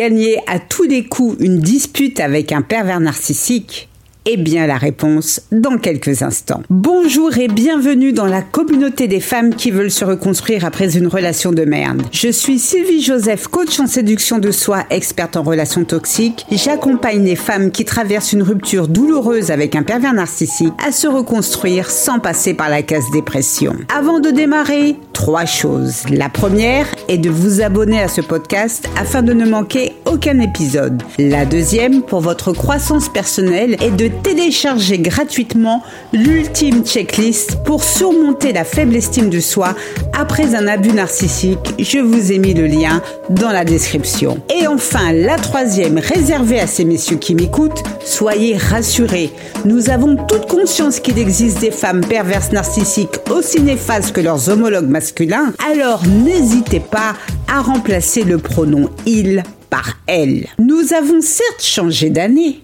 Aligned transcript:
gagner 0.00 0.38
à 0.46 0.58
tous 0.58 0.84
les 0.84 1.04
coups 1.04 1.36
une 1.40 1.58
dispute 1.58 2.20
avec 2.20 2.52
un 2.52 2.62
pervers 2.62 3.00
narcissique 3.00 3.89
eh 4.26 4.36
bien, 4.36 4.66
la 4.66 4.76
réponse 4.76 5.40
dans 5.50 5.78
quelques 5.78 6.22
instants. 6.22 6.62
Bonjour 6.68 7.38
et 7.38 7.48
bienvenue 7.48 8.12
dans 8.12 8.26
la 8.26 8.42
communauté 8.42 9.08
des 9.08 9.20
femmes 9.20 9.54
qui 9.54 9.70
veulent 9.70 9.90
se 9.90 10.04
reconstruire 10.04 10.64
après 10.64 10.96
une 10.96 11.06
relation 11.06 11.52
de 11.52 11.64
merde. 11.64 12.02
Je 12.12 12.28
suis 12.28 12.58
Sylvie 12.58 13.02
Joseph, 13.02 13.48
coach 13.48 13.80
en 13.80 13.86
séduction 13.86 14.38
de 14.38 14.50
soi, 14.50 14.84
experte 14.90 15.36
en 15.36 15.42
relations 15.42 15.84
toxiques. 15.84 16.44
J'accompagne 16.50 17.24
les 17.24 17.36
femmes 17.36 17.70
qui 17.70 17.84
traversent 17.84 18.32
une 18.32 18.42
rupture 18.42 18.88
douloureuse 18.88 19.50
avec 19.50 19.74
un 19.74 19.82
pervers 19.82 20.12
narcissique 20.12 20.74
à 20.86 20.92
se 20.92 21.08
reconstruire 21.08 21.90
sans 21.90 22.18
passer 22.18 22.52
par 22.52 22.68
la 22.68 22.82
case 22.82 23.10
dépression. 23.12 23.74
Avant 23.96 24.20
de 24.20 24.30
démarrer, 24.30 24.96
trois 25.14 25.46
choses. 25.46 26.02
La 26.10 26.28
première 26.28 26.86
est 27.08 27.18
de 27.18 27.30
vous 27.30 27.62
abonner 27.62 28.00
à 28.00 28.08
ce 28.08 28.20
podcast 28.20 28.88
afin 28.98 29.22
de 29.22 29.32
ne 29.32 29.48
manquer 29.48 29.92
aucun 30.04 30.40
épisode. 30.40 31.02
La 31.18 31.46
deuxième, 31.46 32.02
pour 32.02 32.20
votre 32.20 32.52
croissance 32.52 33.08
personnelle, 33.08 33.76
est 33.80 33.90
de 33.90 34.09
télécharger 34.10 34.98
gratuitement 34.98 35.82
l'ultime 36.12 36.84
checklist 36.84 37.62
pour 37.64 37.82
surmonter 37.84 38.52
la 38.52 38.64
faible 38.64 38.96
estime 38.96 39.30
de 39.30 39.40
soi 39.40 39.74
après 40.12 40.54
un 40.54 40.66
abus 40.66 40.92
narcissique. 40.92 41.74
Je 41.78 41.98
vous 41.98 42.32
ai 42.32 42.38
mis 42.38 42.54
le 42.54 42.66
lien 42.66 43.02
dans 43.30 43.50
la 43.50 43.64
description. 43.64 44.40
Et 44.54 44.66
enfin, 44.66 45.12
la 45.12 45.36
troisième, 45.36 45.98
réservée 45.98 46.60
à 46.60 46.66
ces 46.66 46.84
messieurs 46.84 47.16
qui 47.16 47.34
m'écoutent, 47.34 47.82
soyez 48.04 48.56
rassurés. 48.56 49.30
Nous 49.64 49.90
avons 49.90 50.16
toute 50.16 50.46
conscience 50.46 51.00
qu'il 51.00 51.18
existe 51.18 51.60
des 51.60 51.70
femmes 51.70 52.04
perverses 52.04 52.52
narcissiques 52.52 53.18
aussi 53.30 53.60
néfastes 53.60 54.12
que 54.12 54.20
leurs 54.20 54.48
homologues 54.48 54.88
masculins. 54.88 55.52
Alors 55.70 56.02
n'hésitez 56.06 56.80
pas 56.80 57.14
à 57.48 57.60
remplacer 57.60 58.24
le 58.24 58.38
pronom 58.38 58.90
il 59.06 59.42
par 59.70 59.98
elle. 60.06 60.46
Nous 60.58 60.92
avons 60.92 61.20
certes 61.20 61.62
changé 61.62 62.10
d'année, 62.10 62.62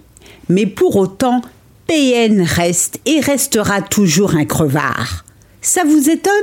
mais 0.49 0.65
pour 0.65 0.95
autant, 0.95 1.41
PN 1.87 2.41
reste 2.41 2.99
et 3.05 3.19
restera 3.19 3.81
toujours 3.81 4.35
un 4.35 4.45
crevard. 4.45 5.25
Ça 5.61 5.83
vous 5.85 6.09
étonne? 6.09 6.33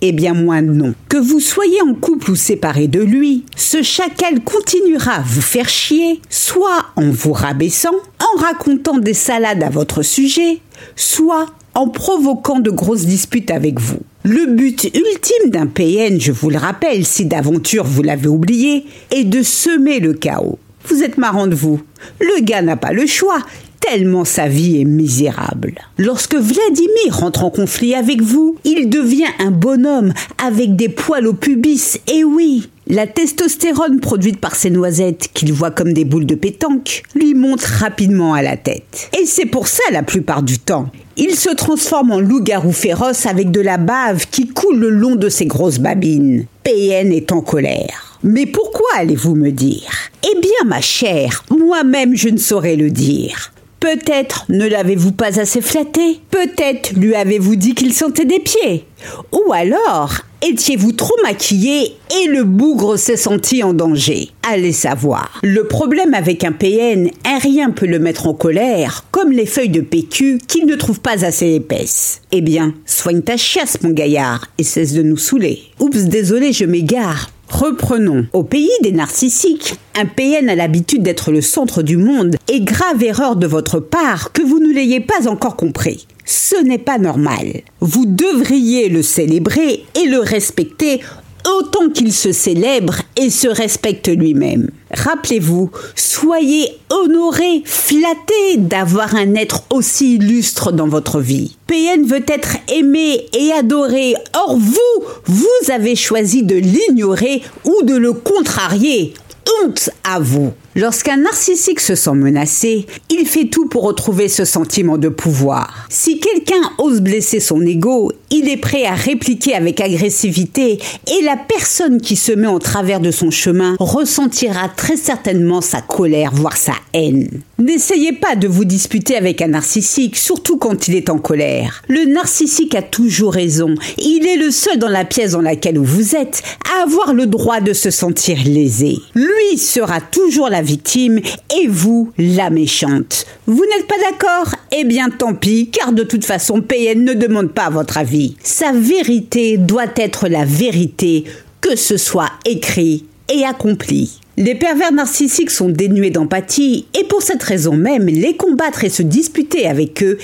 Eh 0.00 0.12
bien 0.12 0.34
moins 0.34 0.62
non. 0.62 0.94
Que 1.08 1.16
vous 1.16 1.40
soyez 1.40 1.82
en 1.82 1.94
couple 1.94 2.30
ou 2.30 2.36
séparé 2.36 2.86
de 2.86 3.00
lui, 3.00 3.44
ce 3.56 3.82
chacal 3.82 4.40
continuera 4.44 5.14
à 5.14 5.22
vous 5.22 5.40
faire 5.40 5.68
chier, 5.68 6.20
soit 6.30 6.86
en 6.94 7.10
vous 7.10 7.32
rabaissant, 7.32 7.94
en 8.20 8.40
racontant 8.40 8.98
des 8.98 9.14
salades 9.14 9.62
à 9.62 9.70
votre 9.70 10.02
sujet, 10.02 10.60
soit 10.94 11.46
en 11.74 11.88
provoquant 11.88 12.60
de 12.60 12.70
grosses 12.70 13.06
disputes 13.06 13.50
avec 13.50 13.80
vous. 13.80 14.00
Le 14.24 14.46
but 14.54 14.84
ultime 14.84 15.50
d'un 15.50 15.66
PN, 15.66 16.20
je 16.20 16.32
vous 16.32 16.50
le 16.50 16.58
rappelle, 16.58 17.04
si 17.04 17.24
d'aventure 17.24 17.84
vous 17.84 18.02
l'avez 18.02 18.28
oublié, 18.28 18.84
est 19.10 19.24
de 19.24 19.42
semer 19.42 20.00
le 20.00 20.12
chaos. 20.12 20.58
Vous 20.86 21.02
êtes 21.02 21.18
marrant 21.18 21.46
de 21.46 21.54
vous. 21.54 21.80
Le 22.20 22.42
gars 22.42 22.62
n'a 22.62 22.76
pas 22.76 22.92
le 22.92 23.06
choix, 23.06 23.38
tellement 23.80 24.24
sa 24.24 24.48
vie 24.48 24.80
est 24.80 24.84
misérable. 24.84 25.74
Lorsque 25.96 26.34
Vladimir 26.34 27.10
rentre 27.12 27.44
en 27.44 27.50
conflit 27.50 27.94
avec 27.94 28.22
vous, 28.22 28.56
il 28.64 28.88
devient 28.88 29.30
un 29.38 29.50
bonhomme 29.50 30.12
avec 30.42 30.76
des 30.76 30.88
poils 30.88 31.26
au 31.26 31.32
pubis, 31.32 32.00
et 32.06 32.24
oui, 32.24 32.68
la 32.88 33.06
testostérone 33.06 34.00
produite 34.00 34.40
par 34.40 34.56
ces 34.56 34.70
noisettes, 34.70 35.28
qu'il 35.34 35.52
voit 35.52 35.70
comme 35.70 35.92
des 35.92 36.06
boules 36.06 36.26
de 36.26 36.34
pétanque, 36.34 37.02
lui 37.14 37.34
monte 37.34 37.62
rapidement 37.62 38.32
à 38.32 38.42
la 38.42 38.56
tête. 38.56 39.10
Et 39.20 39.26
c'est 39.26 39.46
pour 39.46 39.68
ça 39.68 39.82
la 39.92 40.02
plupart 40.02 40.42
du 40.42 40.58
temps. 40.58 40.90
Il 41.16 41.34
se 41.34 41.50
transforme 41.50 42.12
en 42.12 42.20
loup-garou 42.20 42.72
féroce 42.72 43.26
avec 43.26 43.50
de 43.50 43.60
la 43.60 43.76
bave 43.76 44.26
qui 44.30 44.48
coule 44.48 44.78
le 44.78 44.90
long 44.90 45.16
de 45.16 45.28
ses 45.28 45.46
grosses 45.46 45.80
babines. 45.80 46.46
PN 46.64 47.12
est 47.12 47.30
en 47.32 47.42
colère. 47.42 48.18
Mais 48.22 48.46
pourquoi 48.46 48.88
allez-vous 48.96 49.34
me 49.34 49.50
dire? 49.50 49.90
Eh 50.24 50.40
bien, 50.40 50.66
ma 50.66 50.80
chère, 50.80 51.44
moi-même 51.50 52.16
je 52.16 52.30
ne 52.30 52.38
saurais 52.38 52.76
le 52.76 52.90
dire. 52.90 53.52
Peut-être 53.80 54.46
ne 54.48 54.66
l'avez-vous 54.66 55.12
pas 55.12 55.38
assez 55.38 55.60
flatté 55.60 56.20
Peut-être 56.30 56.94
lui 56.94 57.14
avez-vous 57.14 57.54
dit 57.54 57.74
qu'il 57.74 57.94
sentait 57.94 58.24
des 58.24 58.40
pieds? 58.40 58.86
Ou 59.32 59.52
alors 59.52 60.22
étiez-vous 60.42 60.92
trop 60.92 61.14
maquillé 61.22 61.96
et 62.10 62.28
le 62.28 62.44
bougre 62.44 62.96
s'est 62.96 63.16
senti 63.16 63.62
en 63.62 63.72
danger? 63.72 64.30
Allez 64.48 64.72
savoir. 64.72 65.40
Le 65.42 65.64
problème 65.64 66.14
avec 66.14 66.44
un 66.44 66.52
PN, 66.52 67.10
un 67.24 67.38
rien 67.38 67.70
peut 67.70 67.86
le 67.86 67.98
mettre 67.98 68.26
en 68.26 68.34
colère, 68.34 69.04
comme 69.10 69.32
les 69.32 69.46
feuilles 69.46 69.68
de 69.68 69.80
PQ 69.80 70.38
qu'il 70.46 70.66
ne 70.66 70.74
trouve 70.74 71.00
pas 71.00 71.24
assez 71.24 71.54
épaisses. 71.54 72.22
Eh 72.32 72.40
bien, 72.40 72.74
soigne 72.86 73.22
ta 73.22 73.36
chiasse, 73.36 73.82
mon 73.82 73.90
gaillard, 73.90 74.46
et 74.58 74.64
cesse 74.64 74.92
de 74.92 75.02
nous 75.02 75.16
saouler. 75.16 75.62
Oups, 75.80 76.04
désolé, 76.04 76.52
je 76.52 76.64
m'égare. 76.64 77.30
Reprenons. 77.48 78.26
Au 78.32 78.44
pays 78.44 78.70
des 78.82 78.92
narcissiques, 78.92 79.76
un 79.96 80.04
PN 80.04 80.48
a 80.48 80.54
l'habitude 80.54 81.02
d'être 81.02 81.32
le 81.32 81.40
centre 81.40 81.82
du 81.82 81.96
monde 81.96 82.36
et 82.48 82.60
grave 82.60 83.02
erreur 83.02 83.36
de 83.36 83.46
votre 83.46 83.80
part 83.80 84.32
que 84.32 84.42
vous 84.42 84.58
ne 84.58 84.72
l'ayez 84.72 85.00
pas 85.00 85.28
encore 85.28 85.56
compris. 85.56 86.06
Ce 86.24 86.56
n'est 86.62 86.78
pas 86.78 86.98
normal. 86.98 87.62
Vous 87.80 88.04
devriez 88.06 88.88
le 88.88 89.02
célébrer 89.02 89.84
et 89.94 90.06
le 90.06 90.18
respecter 90.18 91.00
autant 91.46 91.90
qu'il 91.90 92.12
se 92.12 92.32
célèbre 92.32 92.96
et 93.16 93.30
se 93.30 93.48
respecte 93.48 94.08
lui-même. 94.08 94.70
Rappelez-vous, 94.92 95.70
soyez 95.94 96.68
honoré, 96.90 97.62
flatté 97.64 98.56
d'avoir 98.56 99.14
un 99.14 99.34
être 99.34 99.62
aussi 99.70 100.14
illustre 100.16 100.72
dans 100.72 100.88
votre 100.88 101.20
vie. 101.20 101.56
PN 101.66 102.04
veut 102.04 102.24
être 102.26 102.56
aimé 102.72 103.26
et 103.32 103.52
adoré. 103.52 104.14
Or 104.34 104.56
vous, 104.56 105.04
vous 105.26 105.72
avez 105.72 105.96
choisi 105.96 106.42
de 106.42 106.56
l'ignorer 106.56 107.42
ou 107.64 107.82
de 107.84 107.94
le 107.94 108.12
contrarier 108.12 109.14
honte 109.62 109.90
à 110.04 110.18
vous. 110.20 110.52
Lorsqu'un 110.76 111.16
narcissique 111.16 111.80
se 111.80 111.94
sent 111.94 112.12
menacé, 112.12 112.86
il 113.10 113.26
fait 113.26 113.46
tout 113.46 113.66
pour 113.66 113.84
retrouver 113.84 114.28
ce 114.28 114.44
sentiment 114.44 114.98
de 114.98 115.08
pouvoir. 115.08 115.86
Si 115.88 116.20
quelqu'un 116.20 116.60
ose 116.78 117.00
blesser 117.00 117.40
son 117.40 117.62
ego, 117.62 118.12
il 118.30 118.48
est 118.48 118.58
prêt 118.58 118.84
à 118.84 118.94
répliquer 118.94 119.54
avec 119.54 119.80
agressivité 119.80 120.78
et 121.06 121.22
la 121.24 121.36
personne 121.36 122.00
qui 122.00 122.16
se 122.16 122.32
met 122.32 122.46
en 122.46 122.58
travers 122.58 123.00
de 123.00 123.10
son 123.10 123.30
chemin 123.30 123.76
ressentira 123.80 124.68
très 124.68 124.96
certainement 124.96 125.62
sa 125.62 125.80
colère, 125.80 126.32
voire 126.34 126.56
sa 126.56 126.74
haine. 126.92 127.28
N'essayez 127.58 128.12
pas 128.12 128.36
de 128.36 128.46
vous 128.46 128.64
disputer 128.64 129.16
avec 129.16 129.42
un 129.42 129.48
narcissique, 129.48 130.16
surtout 130.16 130.58
quand 130.58 130.86
il 130.86 130.94
est 130.94 131.10
en 131.10 131.18
colère. 131.18 131.82
Le 131.88 132.04
narcissique 132.04 132.74
a 132.74 132.82
toujours 132.82 133.32
raison. 133.32 133.74
Il 133.96 134.26
est 134.26 134.36
le 134.36 134.50
seul 134.50 134.78
dans 134.78 134.88
la 134.88 135.04
pièce 135.04 135.32
dans 135.32 135.40
laquelle 135.40 135.78
vous 135.78 136.14
êtes 136.14 136.42
à 136.70 136.82
avoir 136.82 137.14
le 137.14 137.26
droit 137.26 137.60
de 137.60 137.72
se 137.72 137.90
sentir 137.90 138.38
lésé. 138.44 138.98
Lui 139.14 139.58
sera 139.58 140.00
toujours 140.00 140.48
la 140.48 140.57
victime 140.62 141.20
et 141.60 141.66
vous 141.68 142.12
la 142.18 142.50
méchante. 142.50 143.26
Vous 143.46 143.64
n'êtes 143.64 143.86
pas 143.86 143.94
d'accord? 144.10 144.54
Eh 144.72 144.84
bien 144.84 145.10
tant 145.10 145.34
pis, 145.34 145.70
car 145.70 145.92
de 145.92 146.02
toute 146.02 146.24
façon 146.24 146.60
PN 146.60 147.04
ne 147.04 147.14
demande 147.14 147.52
pas 147.52 147.70
votre 147.70 147.98
avis. 147.98 148.36
Sa 148.42 148.72
vérité 148.72 149.56
doit 149.56 149.92
être 149.96 150.28
la 150.28 150.44
vérité, 150.44 151.24
que 151.60 151.76
ce 151.76 151.96
soit 151.96 152.30
écrit 152.44 153.04
et 153.32 153.44
accompli. 153.44 154.20
Les 154.36 154.54
pervers 154.54 154.92
narcissiques 154.92 155.50
sont 155.50 155.68
dénués 155.68 156.10
d'empathie 156.10 156.86
et 156.98 157.02
pour 157.04 157.22
cette 157.22 157.42
raison 157.42 157.74
même, 157.74 158.06
les 158.06 158.36
combattre 158.36 158.84
et 158.84 158.88
se 158.88 159.02
disputer 159.02 159.66
avec 159.66 160.02
eux 160.02 160.16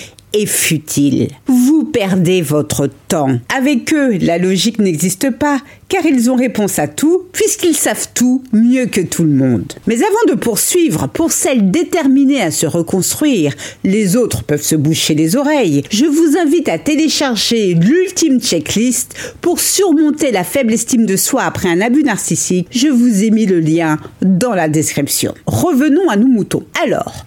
futile. 0.46 1.28
Vous 1.46 1.84
perdez 1.84 2.42
votre 2.42 2.88
temps. 3.08 3.38
Avec 3.56 3.94
eux, 3.94 4.18
la 4.20 4.38
logique 4.38 4.78
n'existe 4.78 5.30
pas, 5.30 5.60
car 5.88 6.04
ils 6.04 6.30
ont 6.30 6.34
réponse 6.34 6.78
à 6.78 6.88
tout, 6.88 7.22
puisqu'ils 7.32 7.76
savent 7.76 8.08
tout 8.14 8.42
mieux 8.52 8.86
que 8.86 9.00
tout 9.00 9.22
le 9.22 9.30
monde. 9.30 9.72
Mais 9.86 9.96
avant 9.96 10.34
de 10.34 10.38
poursuivre, 10.38 11.08
pour 11.08 11.32
celles 11.32 11.70
déterminées 11.70 12.42
à 12.42 12.50
se 12.50 12.66
reconstruire, 12.66 13.54
les 13.84 14.16
autres 14.16 14.42
peuvent 14.42 14.62
se 14.62 14.76
boucher 14.76 15.14
les 15.14 15.36
oreilles. 15.36 15.84
Je 15.90 16.04
vous 16.04 16.36
invite 16.36 16.68
à 16.68 16.78
télécharger 16.78 17.74
l'ultime 17.74 18.40
checklist 18.40 19.14
pour 19.40 19.60
surmonter 19.60 20.32
la 20.32 20.44
faible 20.44 20.72
estime 20.72 21.06
de 21.06 21.16
soi 21.16 21.42
après 21.44 21.68
un 21.68 21.80
abus 21.80 22.02
narcissique. 22.02 22.66
Je 22.70 22.88
vous 22.88 23.22
ai 23.22 23.30
mis 23.30 23.46
le 23.46 23.60
lien 23.60 23.98
dans 24.20 24.54
la 24.54 24.68
description. 24.68 25.34
Revenons 25.46 26.08
à 26.08 26.16
nous 26.16 26.28
moutons. 26.28 26.64
Alors, 26.84 27.24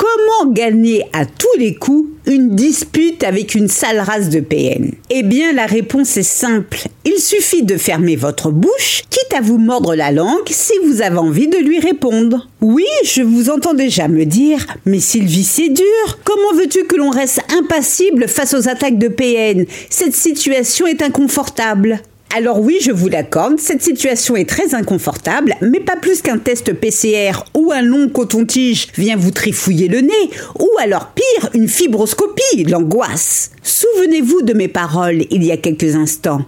Comment 0.00 0.50
gagner 0.50 1.04
à 1.12 1.26
tous 1.26 1.58
les 1.58 1.74
coups 1.74 2.08
une 2.30 2.54
dispute 2.54 3.24
avec 3.24 3.54
une 3.54 3.68
sale 3.68 3.98
race 3.98 4.28
de 4.28 4.40
PN 4.40 4.92
Eh 5.10 5.22
bien, 5.22 5.52
la 5.52 5.66
réponse 5.66 6.16
est 6.16 6.22
simple. 6.22 6.78
Il 7.04 7.18
suffit 7.18 7.64
de 7.64 7.76
fermer 7.76 8.14
votre 8.14 8.50
bouche, 8.50 9.02
quitte 9.10 9.34
à 9.36 9.40
vous 9.40 9.58
mordre 9.58 9.94
la 9.94 10.12
langue 10.12 10.48
si 10.48 10.72
vous 10.84 11.02
avez 11.02 11.18
envie 11.18 11.48
de 11.48 11.58
lui 11.58 11.80
répondre. 11.80 12.48
Oui, 12.60 12.84
je 13.04 13.22
vous 13.22 13.50
entends 13.50 13.74
déjà 13.74 14.06
me 14.06 14.24
dire, 14.24 14.64
mais 14.86 15.00
Sylvie, 15.00 15.44
c'est 15.44 15.70
dur. 15.70 16.18
Comment 16.24 16.54
veux-tu 16.54 16.84
que 16.84 16.96
l'on 16.96 17.10
reste 17.10 17.40
impassible 17.52 18.28
face 18.28 18.54
aux 18.54 18.68
attaques 18.68 18.98
de 18.98 19.08
PN 19.08 19.66
Cette 19.88 20.14
situation 20.14 20.86
est 20.86 21.02
inconfortable. 21.02 22.00
Alors 22.36 22.60
oui, 22.60 22.78
je 22.80 22.92
vous 22.92 23.08
l'accorde, 23.08 23.58
cette 23.58 23.82
situation 23.82 24.36
est 24.36 24.48
très 24.48 24.76
inconfortable, 24.76 25.56
mais 25.62 25.80
pas 25.80 25.96
plus 25.96 26.22
qu'un 26.22 26.38
test 26.38 26.72
PCR 26.72 27.42
ou 27.56 27.72
un 27.72 27.82
long 27.82 28.08
coton-tige 28.08 28.86
vient 28.96 29.16
vous 29.16 29.32
trifouiller 29.32 29.88
le 29.88 30.00
nez, 30.00 30.30
ou 30.56 30.68
alors 30.80 31.08
pire, 31.08 31.50
une 31.54 31.68
fibroscopie, 31.68 32.64
l'angoisse. 32.68 33.50
Souvenez-vous 33.64 34.42
de 34.42 34.52
mes 34.52 34.68
paroles 34.68 35.24
il 35.32 35.42
y 35.42 35.50
a 35.50 35.56
quelques 35.56 35.96
instants. 35.96 36.42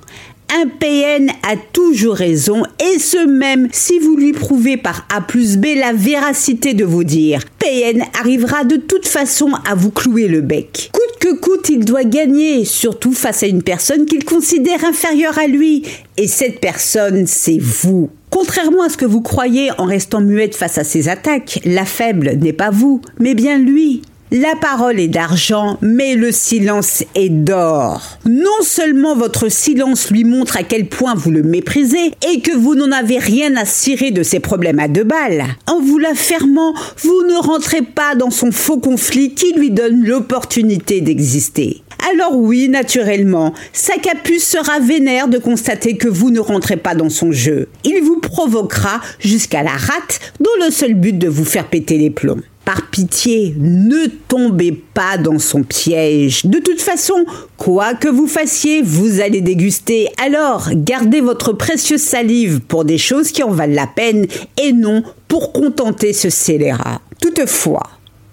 Un 0.54 0.68
PN 0.68 1.30
a 1.42 1.56
toujours 1.72 2.14
raison 2.14 2.62
et 2.78 2.98
ce 2.98 3.26
même 3.26 3.68
si 3.72 3.98
vous 3.98 4.16
lui 4.16 4.32
prouvez 4.32 4.76
par 4.76 5.06
A 5.12 5.20
plus 5.20 5.56
B 5.56 5.68
la 5.76 5.94
véracité 5.94 6.74
de 6.74 6.84
vos 6.84 7.04
dires. 7.04 7.42
PN 7.58 8.04
arrivera 8.20 8.64
de 8.64 8.76
toute 8.76 9.08
façon 9.08 9.50
à 9.68 9.74
vous 9.74 9.90
clouer 9.90 10.28
le 10.28 10.42
bec. 10.42 10.90
Que 11.22 11.34
coûte, 11.34 11.68
il 11.68 11.84
doit 11.84 12.02
gagner, 12.02 12.64
surtout 12.64 13.12
face 13.12 13.44
à 13.44 13.46
une 13.46 13.62
personne 13.62 14.06
qu'il 14.06 14.24
considère 14.24 14.84
inférieure 14.84 15.38
à 15.38 15.46
lui. 15.46 15.84
Et 16.16 16.26
cette 16.26 16.58
personne, 16.58 17.28
c'est 17.28 17.60
vous. 17.60 18.10
Contrairement 18.28 18.82
à 18.82 18.88
ce 18.88 18.96
que 18.96 19.04
vous 19.04 19.20
croyez 19.20 19.70
en 19.78 19.84
restant 19.84 20.20
muette 20.20 20.56
face 20.56 20.78
à 20.78 20.84
ses 20.84 21.08
attaques, 21.08 21.60
la 21.64 21.84
faible 21.84 22.32
n'est 22.40 22.52
pas 22.52 22.70
vous, 22.70 23.02
mais 23.20 23.36
bien 23.36 23.56
lui. 23.56 24.02
La 24.34 24.56
parole 24.56 24.98
est 24.98 25.08
d'argent, 25.08 25.76
mais 25.82 26.14
le 26.14 26.32
silence 26.32 27.04
est 27.14 27.28
d'or. 27.28 28.16
Non 28.24 28.62
seulement 28.62 29.14
votre 29.14 29.50
silence 29.50 30.10
lui 30.10 30.24
montre 30.24 30.56
à 30.56 30.62
quel 30.62 30.88
point 30.88 31.14
vous 31.14 31.30
le 31.30 31.42
méprisez 31.42 32.12
et 32.32 32.40
que 32.40 32.56
vous 32.56 32.74
n'en 32.74 32.92
avez 32.92 33.18
rien 33.18 33.54
à 33.56 33.66
cirer 33.66 34.10
de 34.10 34.22
ses 34.22 34.40
problèmes 34.40 34.78
à 34.78 34.88
deux 34.88 35.04
balles, 35.04 35.44
en 35.66 35.82
vous 35.82 35.98
la 35.98 36.14
fermant, 36.14 36.72
vous 37.02 37.26
ne 37.28 37.46
rentrez 37.46 37.82
pas 37.82 38.14
dans 38.14 38.30
son 38.30 38.52
faux 38.52 38.78
conflit 38.78 39.34
qui 39.34 39.52
lui 39.52 39.70
donne 39.70 40.02
l'opportunité 40.02 41.02
d'exister. 41.02 41.82
Alors 42.10 42.34
oui, 42.34 42.70
naturellement, 42.70 43.52
sa 43.74 43.98
capuce 43.98 44.44
sera 44.44 44.80
vénère 44.80 45.28
de 45.28 45.36
constater 45.36 45.98
que 45.98 46.08
vous 46.08 46.30
ne 46.30 46.40
rentrez 46.40 46.78
pas 46.78 46.94
dans 46.94 47.10
son 47.10 47.32
jeu. 47.32 47.68
Il 47.84 48.00
vous 48.02 48.18
provoquera 48.18 49.02
jusqu'à 49.20 49.62
la 49.62 49.72
rate 49.72 50.20
dont 50.40 50.64
le 50.64 50.70
seul 50.70 50.94
but 50.94 51.18
de 51.18 51.28
vous 51.28 51.44
faire 51.44 51.68
péter 51.68 51.98
les 51.98 52.08
plombs. 52.08 52.40
Par 52.64 52.88
pitié, 52.90 53.56
ne 53.58 54.06
tombez 54.28 54.70
pas 54.94 55.18
dans 55.18 55.40
son 55.40 55.64
piège. 55.64 56.46
De 56.46 56.58
toute 56.58 56.80
façon, 56.80 57.24
quoi 57.56 57.94
que 57.94 58.08
vous 58.08 58.28
fassiez, 58.28 58.82
vous 58.82 59.20
allez 59.20 59.40
déguster. 59.40 60.08
Alors, 60.24 60.68
gardez 60.72 61.20
votre 61.20 61.52
précieuse 61.52 62.02
salive 62.02 62.60
pour 62.60 62.84
des 62.84 62.98
choses 62.98 63.32
qui 63.32 63.42
en 63.42 63.50
valent 63.50 63.74
la 63.74 63.88
peine 63.88 64.26
et 64.62 64.72
non 64.72 65.02
pour 65.26 65.52
contenter 65.52 66.12
ce 66.12 66.30
scélérat. 66.30 67.00
Toutefois, 67.20 67.82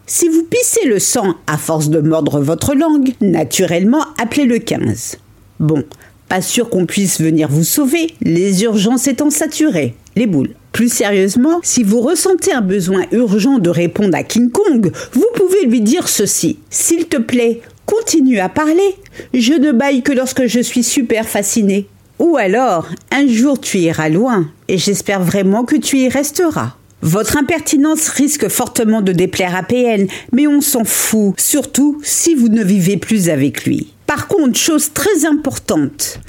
si 0.05 0.27
vous 0.27 0.43
pissez 0.43 0.85
le 0.85 0.99
sang 0.99 1.35
à 1.47 1.57
force 1.57 1.89
de 1.89 1.99
mordre 1.99 2.39
votre 2.39 2.75
langue, 2.75 3.13
naturellement, 3.21 4.05
appelez 4.19 4.45
le 4.45 4.59
15. 4.59 5.17
Bon, 5.59 5.83
pas 6.27 6.41
sûr 6.41 6.69
qu'on 6.69 6.85
puisse 6.85 7.19
venir 7.19 7.47
vous 7.49 7.63
sauver, 7.63 8.13
les 8.21 8.63
urgences 8.63 9.07
étant 9.07 9.31
saturées. 9.31 9.95
Les 10.15 10.27
boules. 10.27 10.55
Plus 10.71 10.91
sérieusement, 10.91 11.59
si 11.63 11.83
vous 11.83 11.99
ressentez 12.01 12.53
un 12.53 12.61
besoin 12.61 13.03
urgent 13.11 13.59
de 13.59 13.69
répondre 13.69 14.15
à 14.15 14.23
King 14.23 14.49
Kong, 14.49 14.91
vous 15.13 15.27
pouvez 15.35 15.65
lui 15.65 15.81
dire 15.81 16.07
ceci. 16.07 16.59
S'il 16.69 17.07
te 17.07 17.17
plaît, 17.17 17.61
continue 17.85 18.39
à 18.39 18.49
parler. 18.49 18.95
Je 19.33 19.53
ne 19.53 19.71
baille 19.71 20.03
que 20.03 20.11
lorsque 20.11 20.45
je 20.45 20.59
suis 20.59 20.83
super 20.83 21.27
fasciné. 21.27 21.87
Ou 22.19 22.37
alors, 22.37 22.87
un 23.11 23.27
jour 23.27 23.59
tu 23.59 23.77
iras 23.77 24.09
loin, 24.09 24.51
et 24.67 24.77
j'espère 24.77 25.21
vraiment 25.21 25.63
que 25.63 25.77
tu 25.77 25.97
y 25.97 26.09
resteras. 26.09 26.75
Votre 27.01 27.37
impertinence 27.37 28.09
risque 28.09 28.49
fortement 28.49 29.01
de 29.01 29.13
déplaire 29.13 29.55
à 29.55 29.63
PN, 29.63 30.05
mais 30.33 30.47
on 30.47 30.59
s'en 30.59 30.83
fout, 30.83 31.35
surtout 31.39 31.99
si 32.03 32.35
vous 32.35 32.49
ne 32.49 32.63
vivez 32.63 32.97
plus 32.97 33.29
avec 33.29 33.63
lui. 33.63 33.93
Par 34.05 34.27
contre, 34.27 34.59
chose 34.59 34.91
très 34.93 35.25
importante, 35.25 36.19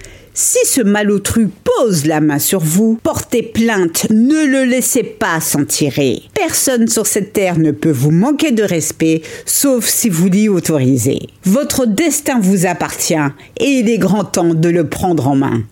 si 0.40 0.58
ce 0.64 0.81
malotru 0.81 1.48
pose 1.48 2.06
la 2.06 2.22
main 2.22 2.38
sur 2.38 2.60
vous, 2.60 2.98
portez 3.02 3.42
plainte, 3.42 4.06
ne 4.08 4.46
le 4.46 4.64
laissez 4.64 5.02
pas 5.02 5.38
s'en 5.38 5.66
tirer. 5.66 6.22
Personne 6.34 6.88
sur 6.88 7.06
cette 7.06 7.34
terre 7.34 7.58
ne 7.58 7.72
peut 7.72 7.90
vous 7.90 8.10
manquer 8.10 8.50
de 8.50 8.62
respect, 8.62 9.20
sauf 9.44 9.87
si 9.87 10.08
vous 10.08 10.28
l'y 10.28 10.48
autorisez. 10.48 11.19
Votre 11.44 11.84
destin 11.84 12.40
vous 12.40 12.64
appartient 12.64 13.14
et 13.58 13.66
il 13.66 13.90
est 13.90 13.98
grand 13.98 14.25
temps 14.25 14.54
de 14.54 14.69
le 14.70 14.88
prendre 14.88 15.28
en 15.28 15.37
main. 15.37 15.62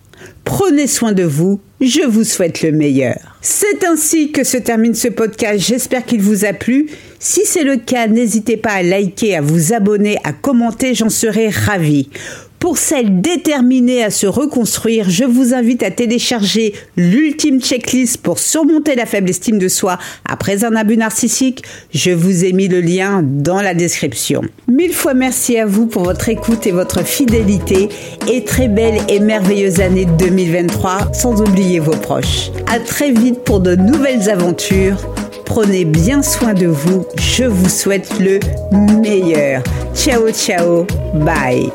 Prenez 0.43 0.85
soin 0.85 1.13
de 1.13 1.23
vous, 1.23 1.59
je 1.81 2.05
vous 2.05 2.23
souhaite 2.23 2.61
le 2.61 2.71
meilleur. 2.71 3.17
C'est 3.41 3.83
ainsi 3.85 4.31
que 4.31 4.43
se 4.43 4.57
termine 4.57 4.93
ce 4.93 5.07
podcast, 5.07 5.65
j'espère 5.65 6.05
qu'il 6.05 6.21
vous 6.21 6.45
a 6.45 6.53
plu. 6.53 6.89
Si 7.19 7.41
c'est 7.43 7.63
le 7.63 7.77
cas, 7.77 8.07
n'hésitez 8.07 8.57
pas 8.57 8.73
à 8.73 8.83
liker, 8.83 9.35
à 9.35 9.41
vous 9.41 9.73
abonner, 9.73 10.17
à 10.23 10.31
commenter, 10.31 10.93
j'en 10.93 11.09
serai 11.09 11.49
ravi. 11.49 12.09
Pour 12.59 12.77
celles 12.77 13.21
déterminées 13.21 14.03
à 14.03 14.09
se 14.09 14.27
reconstruire, 14.27 15.09
je 15.09 15.23
vous 15.23 15.53
invite 15.53 15.81
à 15.81 15.91
télécharger 15.91 16.73
l'ultime 16.97 17.61
checklist 17.61 18.17
pour 18.17 18.37
surmonter 18.37 18.95
la 18.95 19.05
faible 19.05 19.29
estime 19.29 19.57
de 19.59 19.69
soi 19.69 19.97
après 20.29 20.65
un 20.65 20.75
abus 20.75 20.97
narcissique. 20.97 21.63
Je 21.93 22.11
vous 22.11 22.43
ai 22.43 22.51
mis 22.51 22.67
le 22.67 22.81
lien 22.81 23.21
dans 23.23 23.61
la 23.61 23.73
description. 23.73 24.41
Mille 24.67 24.93
fois 24.93 25.13
merci 25.13 25.57
à 25.57 25.65
vous 25.65 25.85
pour 25.85 26.03
votre 26.03 26.27
écoute 26.27 26.67
et 26.67 26.71
votre 26.71 27.05
fidélité 27.05 27.87
et 28.29 28.43
très 28.43 28.67
belle 28.67 28.99
et 29.07 29.21
merveilleuse 29.21 29.79
année 29.79 30.05
2023 30.05 31.13
sans 31.13 31.41
oublier 31.41 31.79
vos 31.79 31.95
proches. 31.95 32.51
À 32.67 32.79
très 32.79 33.11
vite 33.11 33.45
pour 33.45 33.61
de 33.61 33.75
nouvelles 33.75 34.29
aventures. 34.29 34.97
Prenez 35.45 35.85
bien 35.85 36.21
soin 36.21 36.53
de 36.53 36.67
vous. 36.67 37.05
Je 37.17 37.45
vous 37.45 37.69
souhaite 37.69 38.19
le 38.19 38.39
meilleur. 39.01 39.63
Ciao 39.95 40.29
ciao. 40.29 40.85
Bye. 41.13 41.71